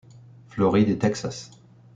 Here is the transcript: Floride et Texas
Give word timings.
Floride 0.47 0.89
et 0.89 0.97
Texas 0.97 1.51